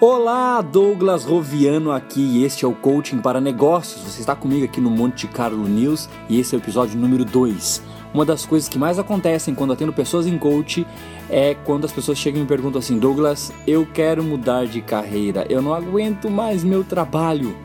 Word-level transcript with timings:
Olá, 0.00 0.60
Douglas 0.60 1.24
Roviano 1.24 1.90
aqui 1.90 2.20
e 2.20 2.44
este 2.44 2.64
é 2.64 2.68
o 2.68 2.72
Coaching 2.72 3.18
para 3.18 3.40
Negócios. 3.40 4.00
Você 4.02 4.20
está 4.20 4.36
comigo 4.36 4.64
aqui 4.64 4.80
no 4.80 4.90
Monte 4.90 5.26
Carlo 5.26 5.66
News 5.66 6.08
e 6.28 6.38
esse 6.38 6.54
é 6.54 6.58
o 6.58 6.60
episódio 6.60 6.96
número 6.96 7.24
2. 7.24 7.82
Uma 8.14 8.24
das 8.24 8.46
coisas 8.46 8.68
que 8.68 8.78
mais 8.78 8.98
acontecem 8.98 9.54
quando 9.54 9.72
atendo 9.72 9.92
pessoas 9.92 10.26
em 10.26 10.38
coach 10.38 10.86
é 11.28 11.54
quando 11.64 11.84
as 11.84 11.92
pessoas 11.92 12.16
chegam 12.16 12.38
e 12.38 12.42
me 12.42 12.48
perguntam 12.48 12.78
assim: 12.78 12.98
Douglas, 12.98 13.52
eu 13.66 13.86
quero 13.86 14.22
mudar 14.22 14.66
de 14.66 14.80
carreira, 14.80 15.44
eu 15.48 15.60
não 15.60 15.74
aguento 15.74 16.30
mais 16.30 16.62
meu 16.62 16.84
trabalho. 16.84 17.56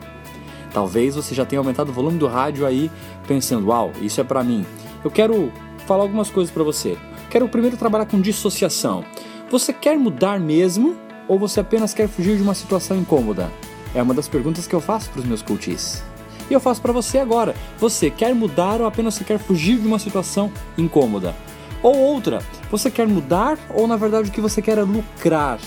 Talvez 0.72 1.14
você 1.14 1.34
já 1.34 1.44
tenha 1.44 1.60
aumentado 1.60 1.90
o 1.90 1.92
volume 1.92 2.18
do 2.18 2.26
rádio 2.26 2.66
aí 2.66 2.90
pensando: 3.28 3.68
Uau, 3.68 3.92
isso 4.02 4.20
é 4.20 4.24
para 4.24 4.42
mim. 4.42 4.66
Eu 5.04 5.10
quero 5.10 5.52
falar 5.86 6.02
algumas 6.02 6.30
coisas 6.30 6.52
para 6.52 6.64
você. 6.64 6.98
Quero 7.30 7.48
primeiro 7.48 7.76
trabalhar 7.76 8.06
com 8.06 8.20
dissociação. 8.20 9.04
Você 9.50 9.72
quer 9.72 9.98
mudar 9.98 10.38
mesmo? 10.40 10.96
ou 11.28 11.38
você 11.38 11.60
apenas 11.60 11.94
quer 11.94 12.08
fugir 12.08 12.36
de 12.36 12.42
uma 12.42 12.54
situação 12.54 12.96
incômoda? 12.96 13.50
É 13.94 14.02
uma 14.02 14.14
das 14.14 14.28
perguntas 14.28 14.66
que 14.66 14.74
eu 14.74 14.80
faço 14.80 15.10
para 15.10 15.20
os 15.20 15.26
meus 15.26 15.42
coaches. 15.42 16.02
E 16.50 16.52
eu 16.52 16.60
faço 16.60 16.82
para 16.82 16.92
você 16.92 17.18
agora. 17.18 17.54
Você 17.78 18.10
quer 18.10 18.34
mudar 18.34 18.80
ou 18.80 18.86
apenas 18.86 19.18
quer 19.18 19.38
fugir 19.38 19.78
de 19.78 19.86
uma 19.86 19.98
situação 19.98 20.52
incômoda? 20.76 21.34
Ou 21.82 21.96
outra, 21.96 22.42
você 22.70 22.90
quer 22.90 23.06
mudar 23.06 23.58
ou 23.70 23.86
na 23.86 23.96
verdade 23.96 24.28
o 24.28 24.32
que 24.32 24.40
você 24.40 24.60
quer 24.60 24.78
é 24.78 24.82
lucrar? 24.82 25.58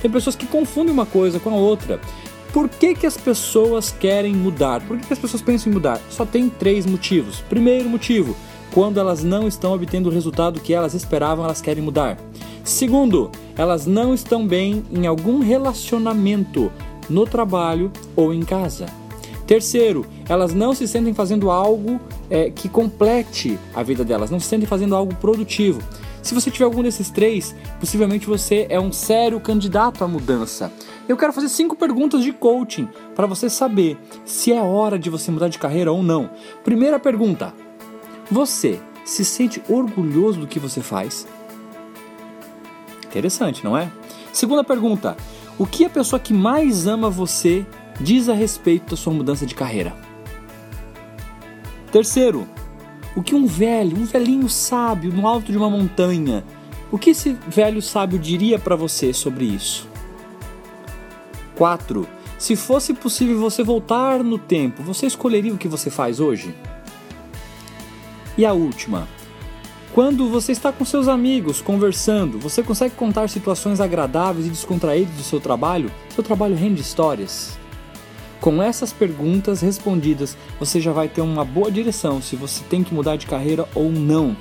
Tem 0.00 0.10
pessoas 0.10 0.36
que 0.36 0.46
confundem 0.46 0.92
uma 0.92 1.06
coisa 1.06 1.40
com 1.40 1.50
a 1.50 1.56
outra. 1.56 2.00
Por 2.52 2.68
que, 2.68 2.94
que 2.94 3.06
as 3.06 3.16
pessoas 3.16 3.92
querem 3.92 4.34
mudar? 4.34 4.80
Por 4.80 4.98
que, 4.98 5.06
que 5.06 5.12
as 5.12 5.18
pessoas 5.18 5.42
pensam 5.42 5.70
em 5.70 5.74
mudar? 5.74 6.00
Só 6.10 6.24
tem 6.26 6.48
três 6.48 6.84
motivos. 6.84 7.40
Primeiro 7.48 7.88
motivo, 7.88 8.36
quando 8.72 9.00
elas 9.00 9.22
não 9.24 9.48
estão 9.48 9.72
obtendo 9.72 10.08
o 10.08 10.12
resultado 10.12 10.60
que 10.60 10.72
elas 10.72 10.94
esperavam, 10.94 11.44
elas 11.44 11.60
querem 11.60 11.82
mudar. 11.82 12.18
Segundo, 12.64 13.30
elas 13.56 13.86
não 13.86 14.14
estão 14.14 14.46
bem 14.46 14.84
em 14.92 15.06
algum 15.06 15.40
relacionamento 15.40 16.70
no 17.08 17.26
trabalho 17.26 17.90
ou 18.14 18.32
em 18.32 18.42
casa. 18.42 18.86
Terceiro, 19.46 20.06
elas 20.28 20.54
não 20.54 20.72
se 20.72 20.86
sentem 20.86 21.12
fazendo 21.12 21.50
algo 21.50 22.00
é, 22.30 22.50
que 22.50 22.68
complete 22.68 23.58
a 23.74 23.82
vida 23.82 24.04
delas, 24.04 24.30
não 24.30 24.38
se 24.38 24.46
sentem 24.46 24.68
fazendo 24.68 24.94
algo 24.94 25.14
produtivo. 25.16 25.80
Se 26.22 26.34
você 26.34 26.50
tiver 26.50 26.66
algum 26.66 26.82
desses 26.82 27.10
três, 27.10 27.54
possivelmente 27.80 28.26
você 28.26 28.66
é 28.68 28.78
um 28.78 28.92
sério 28.92 29.40
candidato 29.40 30.04
à 30.04 30.08
mudança. 30.08 30.70
Eu 31.08 31.16
quero 31.16 31.32
fazer 31.32 31.48
cinco 31.48 31.74
perguntas 31.74 32.22
de 32.22 32.32
coaching 32.32 32.88
para 33.16 33.26
você 33.26 33.50
saber 33.50 33.98
se 34.24 34.52
é 34.52 34.62
hora 34.62 34.98
de 34.98 35.10
você 35.10 35.30
mudar 35.30 35.48
de 35.48 35.58
carreira 35.58 35.90
ou 35.90 36.02
não. 36.02 36.30
Primeira 36.62 37.00
pergunta: 37.00 37.52
Você 38.30 38.80
se 39.04 39.24
sente 39.24 39.60
orgulhoso 39.68 40.40
do 40.40 40.46
que 40.46 40.60
você 40.60 40.80
faz? 40.80 41.26
Interessante, 43.04 43.64
não 43.64 43.76
é? 43.76 43.90
Segunda 44.32 44.62
pergunta: 44.62 45.16
o 45.58 45.66
que 45.66 45.84
a 45.84 45.90
pessoa 45.90 46.20
que 46.20 46.32
mais 46.32 46.86
ama 46.86 47.10
você 47.10 47.66
diz 48.00 48.28
a 48.28 48.34
respeito 48.34 48.90
da 48.90 48.96
sua 48.96 49.12
mudança 49.12 49.44
de 49.44 49.54
carreira? 49.54 49.94
Terceiro, 51.90 52.46
o 53.16 53.22
que 53.22 53.34
um 53.34 53.46
velho, 53.46 53.98
um 53.98 54.04
velhinho 54.04 54.48
sábio 54.48 55.12
no 55.12 55.26
alto 55.26 55.50
de 55.50 55.58
uma 55.58 55.68
montanha, 55.68 56.44
o 56.92 56.98
que 56.98 57.10
esse 57.10 57.36
velho 57.48 57.82
sábio 57.82 58.16
diria 58.16 58.60
para 58.60 58.76
você 58.76 59.12
sobre 59.12 59.44
isso? 59.44 59.88
4. 61.56 62.06
Se 62.38 62.54
fosse 62.54 62.94
possível 62.94 63.38
você 63.40 63.64
voltar 63.64 64.22
no 64.22 64.38
tempo, 64.38 64.82
você 64.82 65.06
escolheria 65.06 65.52
o 65.52 65.58
que 65.58 65.68
você 65.68 65.90
faz 65.90 66.20
hoje? 66.20 66.54
E 68.40 68.46
a 68.46 68.54
última, 68.54 69.06
quando 69.92 70.26
você 70.30 70.52
está 70.52 70.72
com 70.72 70.82
seus 70.82 71.08
amigos 71.08 71.60
conversando, 71.60 72.38
você 72.38 72.62
consegue 72.62 72.94
contar 72.94 73.28
situações 73.28 73.82
agradáveis 73.82 74.46
e 74.46 74.48
descontraídas 74.48 75.14
do 75.14 75.22
seu 75.22 75.38
trabalho? 75.38 75.92
Seu 76.08 76.24
trabalho 76.24 76.56
rende 76.56 76.80
histórias? 76.80 77.58
Com 78.40 78.62
essas 78.62 78.94
perguntas 78.94 79.60
respondidas, 79.60 80.38
você 80.58 80.80
já 80.80 80.90
vai 80.90 81.06
ter 81.06 81.20
uma 81.20 81.44
boa 81.44 81.70
direção 81.70 82.22
se 82.22 82.34
você 82.34 82.64
tem 82.64 82.82
que 82.82 82.94
mudar 82.94 83.16
de 83.16 83.26
carreira 83.26 83.68
ou 83.74 83.92
não. 83.92 84.34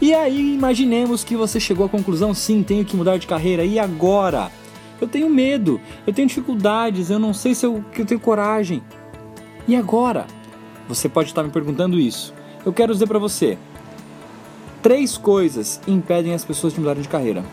E 0.00 0.14
aí, 0.14 0.54
imaginemos 0.54 1.22
que 1.22 1.36
você 1.36 1.60
chegou 1.60 1.84
à 1.84 1.90
conclusão: 1.90 2.32
sim, 2.32 2.62
tenho 2.62 2.86
que 2.86 2.96
mudar 2.96 3.18
de 3.18 3.26
carreira, 3.26 3.66
e 3.66 3.78
agora? 3.78 4.50
Eu 4.98 5.06
tenho 5.06 5.28
medo, 5.28 5.78
eu 6.06 6.12
tenho 6.14 6.26
dificuldades, 6.26 7.10
eu 7.10 7.18
não 7.18 7.34
sei 7.34 7.54
se 7.54 7.66
eu, 7.66 7.84
eu 7.98 8.06
tenho 8.06 8.18
coragem. 8.18 8.82
E 9.68 9.76
agora? 9.76 10.26
Você 10.88 11.06
pode 11.06 11.28
estar 11.28 11.42
me 11.42 11.50
perguntando 11.50 12.00
isso. 12.00 12.39
Eu 12.64 12.72
quero 12.72 12.92
dizer 12.92 13.06
para 13.06 13.18
você: 13.18 13.56
Três 14.82 15.16
coisas 15.16 15.80
impedem 15.86 16.34
as 16.34 16.44
pessoas 16.44 16.72
de 16.72 16.80
mudarem 16.80 17.02
de 17.02 17.08
carreira. 17.08 17.44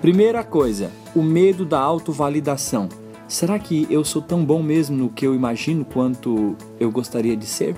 Primeira 0.00 0.44
coisa, 0.44 0.90
o 1.14 1.22
medo 1.22 1.64
da 1.64 1.78
autovalidação. 1.78 2.88
Será 3.26 3.58
que 3.58 3.86
eu 3.88 4.04
sou 4.04 4.20
tão 4.20 4.44
bom 4.44 4.62
mesmo 4.62 4.96
no 4.96 5.08
que 5.08 5.26
eu 5.26 5.34
imagino 5.34 5.84
quanto 5.84 6.56
eu 6.78 6.90
gostaria 6.90 7.36
de 7.36 7.46
ser? 7.46 7.74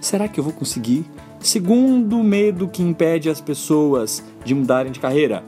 Será 0.00 0.28
que 0.28 0.38
eu 0.38 0.44
vou 0.44 0.52
conseguir? 0.52 1.04
Segundo 1.40 2.22
medo 2.22 2.68
que 2.68 2.82
impede 2.82 3.30
as 3.30 3.40
pessoas 3.40 4.22
de 4.44 4.54
mudarem 4.54 4.92
de 4.92 5.00
carreira. 5.00 5.42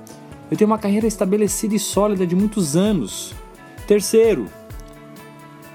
Eu 0.51 0.57
tenho 0.57 0.71
uma 0.71 0.79
carreira 0.79 1.07
estabelecida 1.07 1.75
e 1.75 1.79
sólida 1.79 2.27
de 2.27 2.35
muitos 2.35 2.77
anos. 2.77 3.35
Terceiro, 3.87 4.47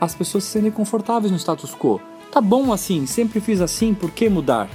as 0.01 0.15
pessoas 0.15 0.43
se 0.43 0.51
sentem 0.51 0.71
confortáveis 0.71 1.31
no 1.31 1.37
status 1.37 1.75
quo. 1.75 2.01
Tá 2.33 2.41
bom 2.41 2.73
assim, 2.73 3.05
sempre 3.05 3.39
fiz 3.39 3.61
assim, 3.61 3.93
por 3.93 4.09
que 4.09 4.27
mudar? 4.27 4.67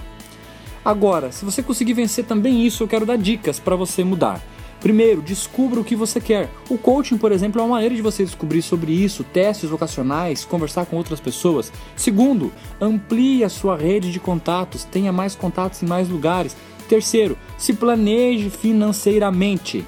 Agora, 0.84 1.32
se 1.32 1.44
você 1.44 1.60
conseguir 1.60 1.92
vencer 1.92 2.24
também 2.24 2.64
isso, 2.64 2.84
eu 2.84 2.86
quero 2.86 3.04
dar 3.04 3.18
dicas 3.18 3.58
para 3.58 3.74
você 3.74 4.04
mudar. 4.04 4.40
Primeiro, 4.78 5.20
descubra 5.20 5.80
o 5.80 5.84
que 5.84 5.96
você 5.96 6.20
quer. 6.20 6.48
O 6.70 6.78
coaching, 6.78 7.18
por 7.18 7.32
exemplo, 7.32 7.60
é 7.60 7.64
uma 7.64 7.74
maneira 7.74 7.96
de 7.96 8.00
você 8.00 8.22
descobrir 8.24 8.62
sobre 8.62 8.92
isso, 8.92 9.24
testes 9.24 9.68
vocacionais, 9.68 10.44
conversar 10.44 10.86
com 10.86 10.94
outras 10.94 11.18
pessoas. 11.18 11.72
Segundo, 11.96 12.52
amplie 12.80 13.42
a 13.42 13.48
sua 13.48 13.76
rede 13.76 14.12
de 14.12 14.20
contatos, 14.20 14.84
tenha 14.84 15.10
mais 15.10 15.34
contatos 15.34 15.82
em 15.82 15.86
mais 15.86 16.08
lugares. 16.08 16.56
Terceiro, 16.88 17.36
se 17.58 17.72
planeje 17.72 18.50
financeiramente. 18.50 19.84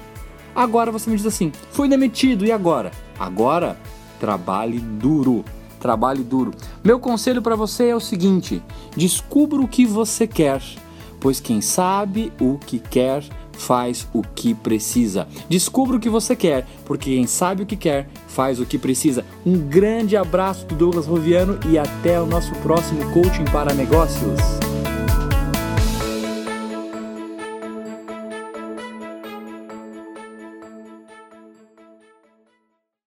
Agora 0.53 0.91
você 0.91 1.09
me 1.09 1.15
diz 1.15 1.25
assim: 1.25 1.53
fui 1.71 1.87
demitido, 1.87 2.45
e 2.45 2.51
agora? 2.51 2.91
Agora, 3.17 3.79
trabalhe 4.19 4.77
duro. 4.77 5.45
Trabalhe 5.81 6.23
duro. 6.23 6.53
Meu 6.81 6.99
conselho 6.99 7.41
para 7.41 7.57
você 7.57 7.89
é 7.89 7.95
o 7.95 7.99
seguinte: 7.99 8.63
descubra 8.95 9.59
o 9.59 9.67
que 9.67 9.85
você 9.85 10.25
quer 10.25 10.61
pois 11.21 11.39
quem 11.39 11.61
sabe 11.61 12.33
o 12.41 12.57
que 12.57 12.79
quer 12.79 13.23
faz 13.53 14.07
o 14.11 14.23
que 14.23 14.55
precisa. 14.55 15.27
Descubra 15.47 15.95
o 15.95 15.99
que 15.99 16.09
você 16.09 16.35
quer, 16.35 16.65
porque 16.83 17.15
quem 17.15 17.27
sabe 17.27 17.61
o 17.61 17.65
que 17.65 17.77
quer 17.77 18.09
faz 18.27 18.59
o 18.59 18.65
que 18.65 18.77
precisa. 18.77 19.23
Um 19.45 19.57
grande 19.57 20.17
abraço 20.17 20.65
do 20.65 20.75
Douglas 20.75 21.05
Roviano 21.05 21.59
e 21.69 21.77
até 21.77 22.19
o 22.19 22.25
nosso 22.25 22.51
próximo 22.55 23.09
coaching 23.11 23.45
para 23.45 23.73
negócios. 23.73 24.70